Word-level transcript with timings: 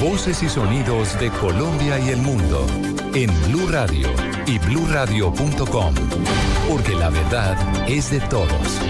Voces 0.00 0.42
y 0.42 0.48
sonidos 0.48 1.18
de 1.20 1.30
Colombia 1.30 1.98
y 1.98 2.10
el 2.10 2.18
mundo 2.18 2.66
en 3.14 3.30
Blue 3.48 3.68
Radio 3.68 4.08
y 4.46 4.58
BlueRadio.com, 4.58 5.94
porque 6.68 6.94
la 6.94 7.10
verdad 7.10 7.56
es 7.88 8.10
de 8.10 8.20
todos. 8.20 8.80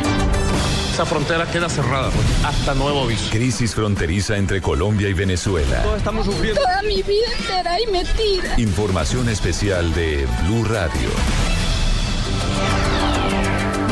Esa 0.92 1.06
frontera 1.06 1.46
queda 1.50 1.68
cerrada 1.68 2.10
hasta 2.44 2.74
nuevo 2.74 3.04
aviso. 3.04 3.30
Crisis 3.30 3.74
fronteriza 3.74 4.36
entre 4.36 4.60
Colombia 4.60 5.08
y 5.08 5.14
Venezuela. 5.14 5.82
Todos 5.82 5.98
estamos 5.98 6.26
sufriendo. 6.26 6.60
Toda 6.60 6.82
mi 6.82 7.02
vida 7.02 7.26
entera 7.38 7.80
y 7.80 7.86
mentira. 7.86 8.60
Información 8.60 9.28
especial 9.28 9.94
de 9.94 10.26
Blue 10.44 10.64
Radio. 10.64 11.08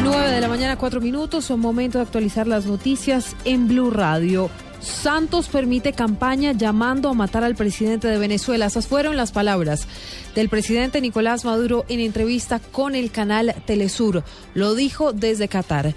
9 0.02 0.30
de 0.30 0.40
la 0.40 0.48
mañana, 0.48 0.76
4 0.76 1.00
minutos. 1.00 1.46
Son 1.46 1.58
momento 1.58 1.98
de 1.98 2.04
actualizar 2.04 2.46
las 2.46 2.66
noticias 2.66 3.34
en 3.44 3.66
Blue 3.68 3.90
Radio. 3.90 4.50
Santos 4.80 5.48
permite 5.48 5.92
campaña 5.92 6.52
llamando 6.52 7.10
a 7.10 7.14
matar 7.14 7.44
al 7.44 7.54
presidente 7.54 8.08
de 8.08 8.18
Venezuela. 8.18 8.66
Esas 8.66 8.86
fueron 8.86 9.16
las 9.16 9.30
palabras 9.30 9.86
del 10.34 10.48
presidente 10.48 11.00
Nicolás 11.00 11.44
Maduro 11.44 11.84
en 11.88 12.00
entrevista 12.00 12.58
con 12.58 12.94
el 12.94 13.10
canal 13.10 13.54
Telesur. 13.66 14.24
Lo 14.54 14.74
dijo 14.74 15.12
desde 15.12 15.48
Qatar. 15.48 15.94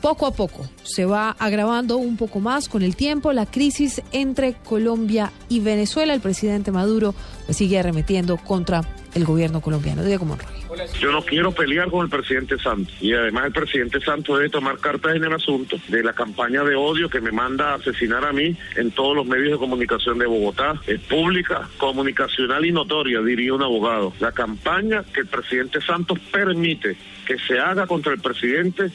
Poco 0.00 0.26
a 0.26 0.32
poco 0.32 0.64
se 0.84 1.04
va 1.04 1.30
agravando 1.38 1.96
un 1.96 2.16
poco 2.16 2.38
más 2.38 2.68
con 2.68 2.82
el 2.82 2.94
tiempo 2.94 3.32
la 3.32 3.46
crisis 3.46 4.00
entre 4.12 4.54
Colombia 4.54 5.32
y 5.48 5.60
Venezuela. 5.60 6.14
El 6.14 6.20
presidente 6.20 6.70
Maduro 6.70 7.14
pues, 7.46 7.56
sigue 7.56 7.78
arremetiendo 7.78 8.36
contra 8.36 8.82
el 9.14 9.24
gobierno 9.24 9.60
colombiano. 9.60 10.04
Diego 10.04 10.24
Monroy. 10.24 10.57
Yo 11.00 11.12
no 11.12 11.22
quiero 11.22 11.52
pelear 11.52 11.90
con 11.90 12.04
el 12.04 12.10
presidente 12.10 12.58
Santos 12.58 12.94
y 13.00 13.12
además 13.12 13.46
el 13.46 13.52
presidente 13.52 14.00
Santos 14.00 14.38
debe 14.38 14.50
tomar 14.50 14.78
cartas 14.78 15.16
en 15.16 15.24
el 15.24 15.32
asunto 15.32 15.76
de 15.88 16.02
la 16.02 16.12
campaña 16.12 16.64
de 16.64 16.74
odio 16.74 17.08
que 17.08 17.20
me 17.20 17.32
manda 17.32 17.72
a 17.72 17.74
asesinar 17.74 18.24
a 18.24 18.32
mí 18.32 18.56
en 18.76 18.90
todos 18.90 19.16
los 19.16 19.26
medios 19.26 19.52
de 19.52 19.58
comunicación 19.58 20.18
de 20.18 20.26
Bogotá. 20.26 20.80
Es 20.86 21.00
pública, 21.00 21.68
comunicacional 21.76 22.64
y 22.64 22.72
notoria, 22.72 23.20
diría 23.20 23.54
un 23.54 23.62
abogado. 23.62 24.12
La 24.20 24.32
campaña 24.32 25.04
que 25.12 25.20
el 25.20 25.26
presidente 25.26 25.80
Santos 25.80 26.18
permite 26.30 26.96
que 27.26 27.38
se 27.38 27.58
haga 27.58 27.86
contra 27.86 28.12
el 28.12 28.20
presidente 28.20 28.90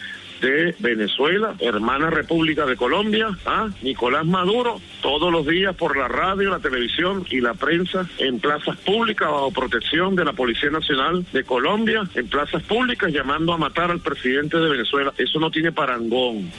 de 0.47 0.75
Venezuela, 0.80 1.55
hermana 1.59 2.09
República 2.09 2.66
de 2.66 2.75
Colombia, 2.75 3.30
¿ah? 3.45 3.69
Nicolás 3.81 4.25
Maduro, 4.25 4.80
todos 5.02 5.31
los 5.31 5.47
días 5.47 5.75
por 5.75 5.97
la 5.97 6.08
radio, 6.08 6.50
la 6.50 6.59
televisión 6.59 7.25
y 7.30 7.39
la 7.39 7.53
prensa 7.53 8.08
en 8.17 8.39
plazas 8.39 8.77
públicas 8.77 9.30
bajo 9.30 9.52
protección 9.52 10.16
de 10.16 10.25
la 10.25 10.33
Policía 10.33 10.69
Nacional 10.69 11.25
de 11.31 11.44
Colombia, 11.44 12.03
en 12.13 12.27
plazas 12.27 12.61
públicas 12.63 13.11
llamando 13.11 13.53
a 13.53 13.58
matar 13.58 13.89
al 13.89 14.02
presidente 14.02 14.58
de 14.58 14.69
Venezuela. 14.69 15.13
Eso 15.17 15.39
no 15.39 15.50
tiene 15.50 15.72
parangón. 15.72 16.52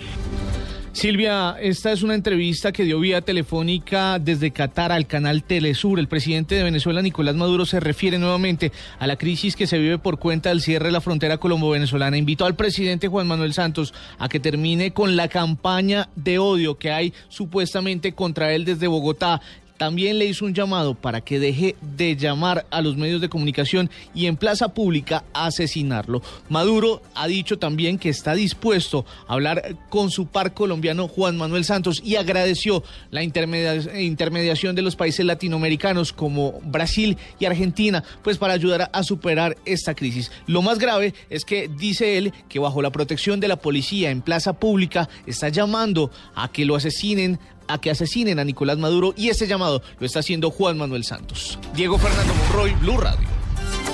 Silvia, 0.95 1.57
esta 1.61 1.91
es 1.91 2.05
una 2.05 2.15
entrevista 2.15 2.71
que 2.71 2.85
dio 2.85 3.01
vía 3.01 3.21
telefónica 3.21 4.21
desde 4.21 4.53
Qatar 4.53 4.93
al 4.93 5.09
canal 5.09 5.43
Telesur. 5.43 5.99
El 5.99 6.07
presidente 6.07 6.55
de 6.55 6.63
Venezuela, 6.63 7.03
Nicolás 7.03 7.35
Maduro, 7.35 7.67
se 7.67 7.81
refiere 7.81 8.17
nuevamente 8.17 8.71
a 9.01 9.09
la 9.09 9.17
crisis 9.17 9.57
que 9.57 9.67
se 9.67 9.77
vive 9.77 9.99
por 9.99 10.21
cuenta 10.21 10.51
del 10.51 10.63
cierre 10.63 10.87
de 10.87 10.93
la 10.93 11.01
frontera 11.01 11.39
colombo-venezolana. 11.39 12.17
Invitó 12.17 12.47
al 12.47 12.55
presidente 12.55 13.09
Juan 13.09 13.27
Manuel 13.27 13.55
Santos 13.55 13.93
a 14.19 14.29
que 14.29 14.39
termine 14.39 14.93
con 14.93 15.17
la 15.17 15.27
campaña 15.27 16.11
de 16.15 16.39
odio 16.39 16.79
que 16.79 16.93
hay 16.93 17.13
supuestamente 17.29 18.13
contra 18.13 18.55
él 18.55 18.65
desde 18.65 18.87
Bogotá 18.87 19.43
también 19.77 20.19
le 20.19 20.27
hizo 20.27 20.45
un 20.45 20.55
llamado 20.55 20.95
para 20.95 21.21
que 21.21 21.39
deje 21.39 21.77
de 21.81 22.17
llamar 22.17 22.67
a 22.71 22.81
los 22.81 22.97
medios 22.97 23.21
de 23.21 23.29
comunicación 23.29 23.91
y 24.15 24.27
en 24.27 24.37
plaza 24.37 24.69
pública 24.69 25.25
asesinarlo. 25.33 26.23
Maduro 26.49 27.03
ha 27.15 27.27
dicho 27.27 27.59
también 27.59 27.99
que 27.99 28.09
está 28.09 28.35
dispuesto 28.35 29.05
a 29.27 29.35
hablar 29.35 29.77
con 29.89 30.11
su 30.11 30.27
par 30.27 30.55
colombiano 30.55 31.09
Juan 31.09 31.37
Manuel 31.37 31.65
Santos 31.65 32.01
y 32.05 32.17
agradeció 32.17 32.83
la 33.11 33.23
intermedia 33.23 33.75
intermediación 34.01 34.75
de 34.75 34.83
los 34.83 34.97
países 34.97 35.25
latinoamericanos 35.25 36.13
como 36.13 36.61
Brasil 36.63 37.17
y 37.39 37.45
Argentina, 37.45 38.03
pues 38.23 38.39
para 38.39 38.55
ayudar 38.55 38.91
a 38.93 39.03
superar 39.03 39.57
esta 39.65 39.95
crisis. 39.95 40.31
Lo 40.47 40.63
más 40.63 40.79
grave 40.79 41.15
es 41.31 41.45
que 41.45 41.69
dice 41.69 42.19
él 42.19 42.33
que 42.49 42.59
bajo 42.59 42.83
la 42.83 42.91
protección 42.91 43.41
de 43.41 43.49
la 43.49 43.57
policía 43.57 44.11
en 44.11 44.23
plaza 44.23 44.53
pública 44.55 45.09
está 45.27 45.49
llamando 45.49 46.11
a 46.35 46.51
que 46.51 46.65
lo 46.65 46.77
asesinen 46.77 47.39
a 47.69 47.81
que 47.81 47.91
asesinen 47.91 48.39
a 48.39 48.45
Nicolás 48.45 48.79
Maduro 48.79 49.15
y 49.17 49.29
ese 49.29 49.47
llamado 49.47 49.83
lo 49.99 50.07
está 50.07 50.21
haciendo 50.21 50.51
Juan 50.51 50.79
Manuel 50.79 51.05
Santos. 51.05 51.59
Diego 51.75 51.99
Fernando 51.99 52.35
Monroy, 52.35 52.75
Blue 52.75 52.99
Radio. 52.99 53.29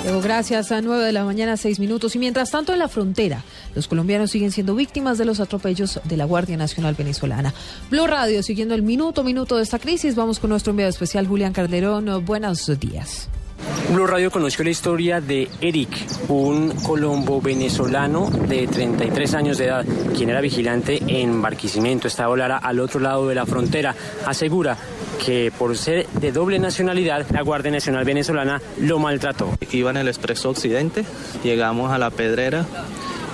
Diego, 0.03 0.23
gracias. 0.23 0.73
A 0.73 0.81
9 0.81 1.05
de 1.05 1.13
la 1.13 1.25
mañana, 1.25 1.57
6 1.57 1.79
minutos. 1.79 2.17
Y 2.17 2.19
mientras 2.19 2.51
tanto, 2.51 2.73
en 2.73 2.79
la 2.79 2.89
frontera, 2.89 3.45
los 3.75 3.87
colombianos 3.87 4.31
siguen 4.31 4.51
siendo 4.51 4.75
víctimas 4.75 5.19
de 5.19 5.27
los 5.27 5.41
atropellos 5.41 6.01
de 6.05 6.17
la 6.17 6.25
Guardia 6.25 6.57
Nacional 6.57 6.95
Venezolana. 6.95 7.53
Blue 7.91 8.07
Radio, 8.07 8.43
siguiendo 8.43 8.75
el 8.75 8.83
minuto 8.83 9.21
a 9.21 9.25
minuto 9.25 9.57
de 9.57 9.63
esta 9.63 9.79
crisis, 9.79 10.15
vamos 10.15 10.39
con 10.39 10.51
nuestro 10.51 10.71
enviado 10.71 10.91
especial, 10.91 11.27
Julián 11.27 11.53
Calderón. 11.53 12.25
Buenos 12.25 12.71
días. 12.81 13.29
Blue 13.93 14.07
Radio 14.07 14.31
conoció 14.31 14.63
la 14.63 14.71
historia 14.71 15.21
de 15.21 15.49
Eric, 15.61 15.91
un 16.29 16.71
colombo 16.71 17.41
venezolano 17.41 18.31
de 18.31 18.69
33 18.69 19.35
años 19.35 19.59
de 19.59 19.65
edad, 19.67 19.85
quien 20.17 20.31
era 20.31 20.41
vigilante 20.41 21.03
en 21.09 21.43
Barquisimeto, 21.43 22.07
estaba 22.07 22.37
Lara 22.37 22.59
al 22.59 22.79
otro 22.79 23.01
lado 23.01 23.27
de 23.27 23.35
la 23.35 23.47
frontera. 23.47 23.95
Asegura 24.27 24.77
que 25.25 25.53
por 25.59 25.77
ser 25.77 26.07
de 26.07 26.31
doble 26.31 26.61
nacionalidad, 26.61 27.27
la 27.31 27.43
Guardia 27.43 27.73
Nacional 27.73 28.05
Venezolana 28.05 28.63
lo 28.81 29.01
maltrató. 29.01 29.59
Iba 29.73 29.91
en 29.91 29.97
el 29.97 30.09
Expreso 30.09 30.51
Occidente, 30.51 31.05
llegamos 31.43 31.91
a 31.91 31.99
la 31.99 32.11
Pedrera 32.11 32.65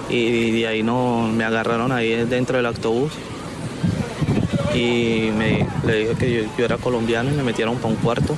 y 0.08 0.52
de 0.52 0.66
ahí 0.68 0.82
no, 0.82 1.28
me 1.28 1.44
agarraron 1.44 1.92
ahí 1.92 2.24
dentro 2.24 2.56
del 2.56 2.66
autobús 2.66 3.12
y 4.74 5.30
me, 5.36 5.66
le 5.86 5.98
dije 5.98 6.14
que 6.18 6.32
yo, 6.32 6.42
yo 6.56 6.64
era 6.64 6.78
colombiano 6.78 7.30
y 7.30 7.34
me 7.34 7.42
metieron 7.42 7.76
para 7.76 7.88
un 7.88 7.96
cuarto 7.96 8.36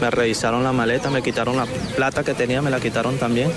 me 0.00 0.10
revisaron 0.10 0.64
la 0.64 0.72
maleta, 0.72 1.10
me 1.10 1.22
quitaron 1.22 1.56
la 1.56 1.66
plata 1.94 2.24
que 2.24 2.34
tenía, 2.34 2.62
me 2.62 2.70
la 2.70 2.80
quitaron 2.80 3.18
también 3.18 3.50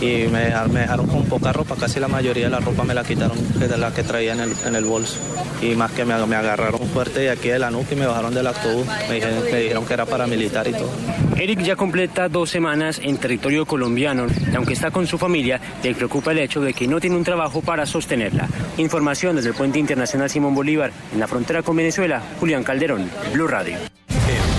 y 0.00 0.26
me, 0.28 0.50
dejaron 0.80 1.06
con 1.06 1.24
poca 1.24 1.52
ropa, 1.52 1.76
casi 1.76 2.00
la 2.00 2.08
mayoría 2.08 2.44
de 2.44 2.50
la 2.50 2.60
ropa 2.60 2.84
me 2.84 2.94
la 2.94 3.04
quitaron 3.04 3.36
de 3.58 3.78
la 3.78 3.92
que 3.92 4.02
traía 4.02 4.32
en 4.32 4.40
el, 4.40 4.52
en 4.66 4.74
el 4.74 4.84
bolso 4.84 5.18
y 5.62 5.74
más 5.74 5.92
que 5.92 6.04
me, 6.04 6.14
agarraron 6.14 6.80
fuerte 6.88 7.20
de 7.20 7.30
aquí 7.30 7.48
de 7.48 7.58
la 7.58 7.70
nuca 7.70 7.92
y 7.92 7.96
me 7.96 8.06
bajaron 8.06 8.34
del 8.34 8.46
autobús, 8.46 8.86
me 9.08 9.20
me 9.50 9.60
dijeron 9.60 9.86
que 9.86 9.94
era 9.94 10.06
paramilitar 10.06 10.66
y 10.68 10.72
todo. 10.72 10.90
Eric 11.36 11.60
ya 11.60 11.76
completa 11.76 12.28
dos 12.28 12.50
semanas 12.50 13.00
en 13.02 13.16
territorio 13.18 13.66
colombiano 13.66 14.26
y 14.50 14.54
aunque 14.56 14.74
está 14.74 14.90
con 14.90 15.06
su 15.06 15.18
familia, 15.18 15.60
le 15.82 15.94
preocupa 15.94 16.32
el 16.32 16.38
hecho 16.38 16.60
de 16.60 16.72
que 16.72 16.86
no 16.86 17.00
tiene 17.00 17.16
un 17.16 17.24
trabajo 17.24 17.60
para 17.60 17.86
sostenerla. 17.86 18.48
Información 18.78 19.36
desde 19.36 19.50
el 19.50 19.54
Puente 19.54 19.78
Internacional 19.78 20.30
Simón 20.30 20.54
Bolívar, 20.54 20.92
en 21.12 21.20
la 21.20 21.26
frontera 21.26 21.62
con 21.62 21.76
Venezuela, 21.76 22.22
Julián 22.40 22.64
Calderón, 22.64 23.10
Blue 23.32 23.48
Radio. 23.48 23.93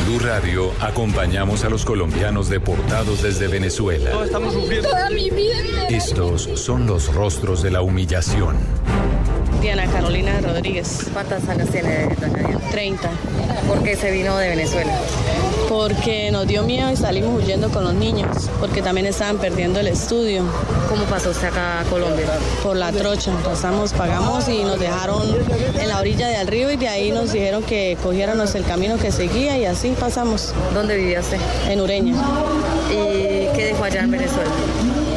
Blue 0.05 0.19
Radio 0.19 0.71
acompañamos 0.81 1.65
a 1.65 1.69
los 1.69 1.83
colombianos 1.83 2.47
deportados 2.47 3.23
desde 3.23 3.47
Venezuela. 3.47 4.11
Todos 4.11 4.27
estamos 4.27 4.53
sufriendo. 4.53 4.89
Toda 4.89 5.09
mi 5.09 5.31
vida. 5.31 5.87
Estos 5.89 6.43
son 6.53 6.85
los 6.85 7.11
rostros 7.11 7.63
de 7.63 7.71
la 7.71 7.81
humillación. 7.81 8.55
Diana 9.61 9.87
Carolina 9.87 10.39
Rodríguez. 10.41 11.09
¿Cuántos 11.11 11.49
años 11.49 11.69
tiene 11.71 12.05
doña 12.21 12.37
Diana? 12.37 12.69
30. 12.69 13.09
¿Por 13.67 13.81
qué 13.81 13.95
se 13.95 14.11
vino 14.11 14.37
de 14.37 14.49
Venezuela? 14.49 14.95
Porque 15.69 16.29
nos 16.31 16.47
dio 16.47 16.63
miedo 16.63 16.91
y 16.91 16.95
salimos 16.95 17.41
huyendo 17.41 17.69
con 17.69 17.83
los 17.83 17.93
niños, 17.93 18.49
porque 18.59 18.81
también 18.81 19.07
estaban 19.07 19.37
perdiendo 19.37 19.79
el 19.79 19.87
estudio. 19.87 20.43
¿Cómo 20.89 21.03
pasó 21.05 21.31
usted 21.31 21.47
acá 21.47 21.81
a 21.81 21.83
Colombia? 21.85 22.25
Por 22.63 22.75
la 22.75 22.91
trocha. 22.91 23.31
Pasamos, 23.43 23.93
pagamos 23.93 24.47
y 24.47 24.63
nos 24.63 24.79
dejaron 24.79 25.23
en 25.79 25.87
la 25.87 25.99
orilla 25.99 26.27
del 26.27 26.47
río 26.47 26.71
y 26.71 26.77
de 26.77 26.87
ahí 26.87 27.11
nos 27.11 27.31
dijeron 27.31 27.63
que 27.63 27.97
cogiéramos 28.01 28.53
el 28.55 28.63
camino 28.63 28.97
que 28.97 29.11
seguía 29.11 29.57
y 29.57 29.65
así 29.65 29.95
pasamos. 29.99 30.53
¿Dónde 30.73 30.95
vivía 30.97 31.19
usted? 31.19 31.39
En 31.69 31.81
Ureña. 31.81 32.13
¿Y 32.91 33.55
qué 33.55 33.65
dejó 33.65 33.83
allá 33.85 34.01
en 34.01 34.11
Venezuela? 34.11 34.51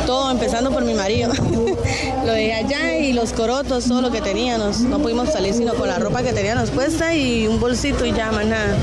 Todo 0.06 0.30
empezando 0.30 0.70
por 0.70 0.84
mi 0.84 0.94
marido. 0.94 1.32
lo 2.24 2.32
dejé 2.32 2.54
allá 2.54 2.96
y 2.96 3.12
los 3.12 3.32
corotos, 3.32 3.84
todo 3.84 4.00
lo 4.00 4.10
que 4.10 4.22
teníamos. 4.22 4.80
No 4.80 4.98
pudimos 4.98 5.30
salir 5.30 5.52
sino 5.52 5.74
con 5.74 5.88
la 5.88 5.98
ropa 5.98 6.22
que 6.22 6.32
teníamos 6.32 6.70
puesta 6.70 7.14
y 7.14 7.46
un 7.46 7.60
bolsito 7.60 8.06
y 8.06 8.12
ya, 8.12 8.32
más 8.32 8.46
nada. 8.46 8.76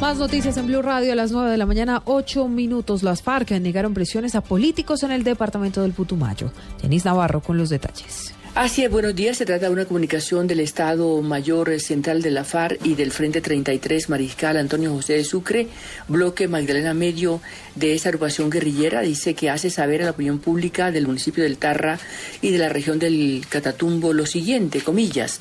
Más 0.00 0.18
noticias 0.18 0.56
en 0.58 0.66
Blue 0.66 0.82
Radio 0.82 1.12
a 1.12 1.16
las 1.16 1.32
9 1.32 1.50
de 1.50 1.56
la 1.56 1.66
mañana, 1.66 2.02
8 2.04 2.46
minutos. 2.48 3.02
Las 3.02 3.22
FARC 3.22 3.50
negaron 3.52 3.94
presiones 3.94 4.34
a 4.34 4.40
políticos 4.40 5.02
en 5.02 5.10
el 5.10 5.24
departamento 5.24 5.82
del 5.82 5.92
Putumayo. 5.92 6.52
Denis 6.82 7.04
Navarro 7.04 7.40
con 7.40 7.56
los 7.56 7.70
detalles. 7.70 8.34
Así 8.56 8.84
es, 8.84 8.90
buenos 8.90 9.14
días. 9.14 9.36
Se 9.36 9.44
trata 9.44 9.66
de 9.66 9.72
una 9.72 9.84
comunicación 9.84 10.46
del 10.46 10.60
Estado 10.60 11.20
Mayor 11.20 11.78
Central 11.78 12.22
de 12.22 12.30
la 12.30 12.42
FARC 12.42 12.78
y 12.86 12.94
del 12.94 13.10
Frente 13.10 13.42
33 13.42 14.08
Mariscal 14.08 14.56
Antonio 14.56 14.92
José 14.92 15.12
de 15.12 15.24
Sucre, 15.24 15.66
bloque 16.08 16.48
Magdalena 16.48 16.94
Medio 16.94 17.42
de 17.74 17.92
esa 17.92 18.08
agrupación 18.08 18.48
guerrillera. 18.48 19.02
Dice 19.02 19.34
que 19.34 19.50
hace 19.50 19.68
saber 19.68 20.00
a 20.00 20.06
la 20.06 20.12
opinión 20.12 20.38
pública 20.38 20.90
del 20.90 21.06
municipio 21.06 21.44
del 21.44 21.58
Tarra 21.58 21.98
y 22.40 22.50
de 22.50 22.58
la 22.58 22.70
región 22.70 22.98
del 22.98 23.44
Catatumbo 23.46 24.14
lo 24.14 24.24
siguiente, 24.24 24.80
comillas, 24.80 25.40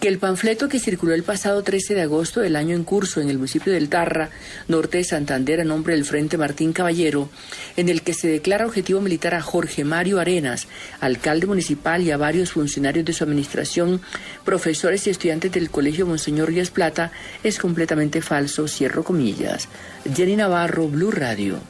que 0.00 0.08
el 0.08 0.18
panfleto 0.18 0.70
que 0.70 0.80
circuló 0.80 1.12
el 1.12 1.22
pasado 1.22 1.62
13 1.62 1.94
de 1.94 2.00
agosto 2.00 2.40
del 2.40 2.56
año 2.56 2.74
en 2.74 2.84
curso 2.84 3.20
en 3.20 3.28
el 3.28 3.36
municipio 3.36 3.70
del 3.70 3.90
Tarra, 3.90 4.30
norte 4.66 4.96
de 4.96 5.04
Santander, 5.04 5.60
a 5.60 5.64
nombre 5.64 5.94
del 5.94 6.06
Frente 6.06 6.38
Martín 6.38 6.72
Caballero, 6.72 7.28
en 7.76 7.90
el 7.90 8.00
que 8.00 8.14
se 8.14 8.26
declara 8.26 8.66
objetivo 8.66 9.02
militar 9.02 9.34
a 9.34 9.42
Jorge 9.42 9.84
Mario 9.84 10.18
Arenas, 10.18 10.68
alcalde 11.00 11.46
municipal 11.46 12.00
y 12.00 12.10
a 12.12 12.16
varios 12.16 12.52
funcionarios 12.52 13.04
de 13.04 13.12
su 13.12 13.24
administración, 13.24 14.00
profesores 14.42 15.06
y 15.06 15.10
estudiantes 15.10 15.52
del 15.52 15.70
Colegio 15.70 16.06
Monseñor 16.06 16.50
Díaz 16.50 16.70
Plata, 16.70 17.12
es 17.44 17.58
completamente 17.58 18.22
falso, 18.22 18.68
cierro 18.68 19.04
comillas. 19.04 19.68
Jenny 20.16 20.36
Navarro, 20.36 20.88
Blue 20.88 21.10
Radio. 21.10 21.60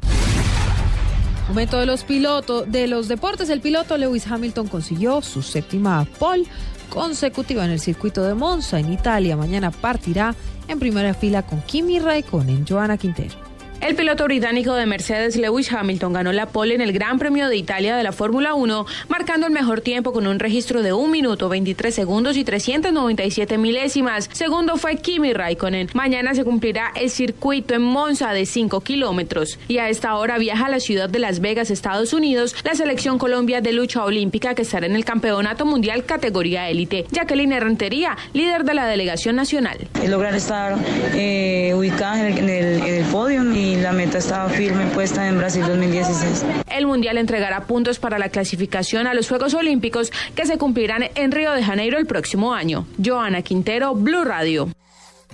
Momento 1.47 1.79
de 1.79 1.87
los 1.87 2.03
pilotos 2.03 2.71
de 2.71 2.85
los 2.85 3.07
deportes. 3.07 3.49
El 3.49 3.61
piloto 3.61 3.97
Lewis 3.97 4.27
Hamilton 4.27 4.67
consiguió 4.67 5.23
su 5.23 5.41
séptima 5.41 6.05
pole 6.19 6.45
consecutiva 6.89 7.65
en 7.65 7.71
el 7.71 7.79
circuito 7.79 8.21
de 8.21 8.35
Monza 8.35 8.79
en 8.79 8.93
Italia. 8.93 9.35
Mañana 9.35 9.71
partirá 9.71 10.35
en 10.67 10.77
primera 10.77 11.15
fila 11.15 11.41
con 11.41 11.63
Kimi 11.63 11.97
Raikkonen, 11.97 12.63
Joana 12.67 12.99
Quintero. 12.99 13.42
El 13.85 13.95
piloto 13.95 14.23
británico 14.23 14.75
de 14.75 14.85
Mercedes 14.85 15.35
Lewis 15.35 15.69
Hamilton 15.69 16.13
ganó 16.13 16.31
la 16.31 16.45
pole 16.45 16.73
en 16.73 16.79
el 16.79 16.93
Gran 16.93 17.19
Premio 17.19 17.49
de 17.49 17.57
Italia 17.57 17.97
de 17.97 18.03
la 18.03 18.13
Fórmula 18.13 18.53
1, 18.53 18.85
marcando 19.09 19.45
el 19.45 19.51
mejor 19.51 19.81
tiempo 19.81 20.13
con 20.13 20.25
un 20.25 20.39
registro 20.39 20.81
de 20.81 20.93
1 20.93 21.09
minuto 21.09 21.49
23 21.49 21.93
segundos 21.93 22.37
y 22.37 22.45
397 22.45 23.57
milésimas. 23.57 24.29
Segundo 24.31 24.77
fue 24.77 24.95
Kimi 24.95 25.33
Raikkonen. 25.33 25.89
Mañana 25.93 26.33
se 26.33 26.45
cumplirá 26.45 26.93
el 26.95 27.09
circuito 27.09 27.73
en 27.73 27.81
Monza 27.81 28.31
de 28.31 28.45
5 28.45 28.79
kilómetros. 28.79 29.59
Y 29.67 29.79
a 29.79 29.89
esta 29.89 30.15
hora 30.15 30.37
viaja 30.37 30.67
a 30.67 30.69
la 30.69 30.79
ciudad 30.79 31.09
de 31.09 31.19
Las 31.19 31.41
Vegas, 31.41 31.69
Estados 31.69 32.13
Unidos, 32.13 32.55
la 32.63 32.75
selección 32.75 33.17
Colombia 33.17 33.59
de 33.59 33.73
lucha 33.73 34.05
olímpica 34.05 34.55
que 34.55 34.61
estará 34.61 34.85
en 34.85 34.95
el 34.95 35.03
Campeonato 35.03 35.65
Mundial 35.65 36.05
categoría 36.05 36.69
élite. 36.69 37.05
Jacqueline 37.11 37.51
Herrantería, 37.51 38.15
líder 38.31 38.63
de 38.63 38.75
la 38.75 38.87
delegación 38.87 39.35
nacional. 39.35 39.77
Lograr 40.07 40.35
estar 40.35 40.77
eh, 41.15 41.73
ubicada 41.75 42.29
en 42.29 42.47
el, 42.47 42.81
en 42.81 42.93
el 42.93 43.05
podio 43.11 43.43
y 43.53 43.72
la 43.81 43.91
meta 43.91 44.17
estaba 44.17 44.49
firme 44.49 44.85
puesta 44.87 45.27
en 45.27 45.37
Brasil 45.37 45.65
2016. 45.65 46.45
El 46.69 46.85
Mundial 46.85 47.17
entregará 47.17 47.65
puntos 47.65 47.97
para 47.97 48.19
la 48.19 48.29
clasificación 48.29 49.07
a 49.07 49.13
los 49.13 49.29
Juegos 49.29 49.53
Olímpicos 49.53 50.11
que 50.35 50.45
se 50.45 50.57
cumplirán 50.57 51.05
en 51.15 51.31
Río 51.31 51.51
de 51.53 51.63
Janeiro 51.63 51.97
el 51.97 52.05
próximo 52.05 52.53
año. 52.53 52.85
Joana 53.03 53.41
Quintero, 53.41 53.95
Blue 53.95 54.23
Radio. 54.23 54.69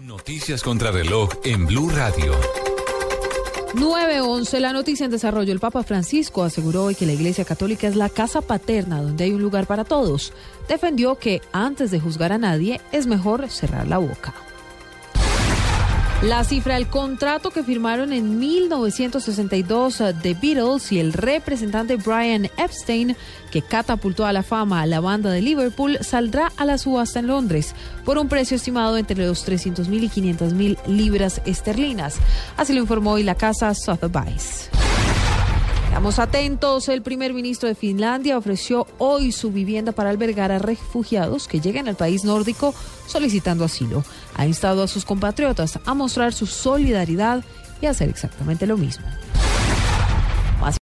Noticias 0.02 0.64
contra 0.64 0.92
reloj 0.92 1.30
en 1.44 1.66
Blue 1.66 1.90
Radio. 1.90 2.34
911, 3.74 4.60
la 4.60 4.74
noticia 4.74 5.06
en 5.06 5.12
desarrollo. 5.12 5.52
El 5.52 5.60
Papa 5.60 5.84
Francisco 5.84 6.44
aseguró 6.44 6.86
hoy 6.86 6.96
que 6.96 7.06
la 7.06 7.14
Iglesia 7.14 7.46
Católica 7.46 7.88
es 7.88 7.96
la 7.96 8.10
casa 8.10 8.42
paterna 8.42 9.02
donde 9.02 9.26
hay 9.26 9.32
un 9.32 9.42
lugar 9.42 9.68
para 9.68 9.84
todos. 9.84 10.34
Defendió 10.68 11.16
que 11.16 11.42
antes 11.52 11.92
de 11.92 12.00
juzgar 12.00 12.32
a 12.32 12.38
nadie 12.38 12.82
es 12.92 13.06
mejor 13.06 13.50
cerrar 13.50 13.88
la 13.88 13.98
boca. 13.98 14.34
La 16.22 16.44
cifra 16.44 16.74
del 16.74 16.88
contrato 16.88 17.50
que 17.50 17.64
firmaron 17.64 18.12
en 18.12 18.40
1962 18.40 20.02
uh, 20.02 20.14
The 20.22 20.34
Beatles 20.34 20.92
y 20.92 21.00
el 21.00 21.14
representante 21.14 21.96
Brian 21.96 22.50
Epstein, 22.58 23.16
que 23.52 23.62
catapultó 23.62 24.26
a 24.26 24.34
la 24.34 24.44
fama 24.44 24.82
a 24.82 24.86
la 24.86 25.00
banda 25.00 25.32
de 25.32 25.42
Liverpool, 25.42 25.98
saldrá 26.02 26.52
a 26.58 26.66
la 26.66 26.78
subasta 26.78 27.20
en 27.20 27.28
Londres 27.28 27.74
por 28.04 28.18
un 28.18 28.28
precio 28.28 28.58
estimado 28.58 28.98
entre 28.98 29.26
los 29.26 29.46
300 29.46 29.88
mil 29.88 30.04
y 30.04 30.10
500 30.10 30.54
mil 30.54 30.78
libras 30.88 31.42
esterlinas. 31.46 32.18
Así 32.58 32.74
lo 32.74 32.82
informó 32.82 33.14
hoy 33.14 33.24
la 33.24 33.36
casa 33.36 33.74
Sotheby's. 33.74 34.70
Estamos 36.00 36.20
atentos. 36.20 36.88
El 36.88 37.02
primer 37.02 37.34
ministro 37.34 37.68
de 37.68 37.76
Finlandia 37.76 38.38
ofreció 38.38 38.88
hoy 39.00 39.34
su 39.34 39.52
vivienda 39.52 39.92
para 39.92 40.10
albergar 40.10 40.50
a 40.50 40.58
refugiados 40.58 41.50
que 41.50 41.60
lleguen 41.60 41.90
al 41.90 41.98
país 41.98 42.24
nórdico 42.24 42.74
solicitando 43.06 43.66
asilo. 43.66 44.06
Ha 44.36 44.46
instado 44.46 44.82
a 44.82 44.88
sus 44.88 45.04
compatriotas 45.04 45.78
a 45.86 45.94
mostrar 45.94 46.32
su 46.32 46.48
solidaridad 46.48 47.44
y 47.82 47.88
a 47.88 47.90
hacer 47.90 48.08
exactamente 48.08 48.66
lo 48.66 48.78
mismo. 48.78 49.06